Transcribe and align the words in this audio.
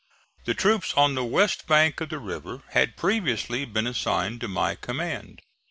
The 0.45 0.55
troops 0.55 0.95
on 0.95 1.13
the 1.13 1.23
west 1.23 1.67
bank 1.67 2.01
of 2.01 2.09
the 2.09 2.17
river 2.17 2.63
had 2.71 2.97
previously 2.97 3.65
been 3.65 3.85
assigned 3.85 4.41
to 4.41 4.47
my 4.47 4.73
command. 4.73 5.41